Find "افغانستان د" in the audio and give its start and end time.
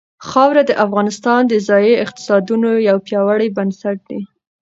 0.85-1.53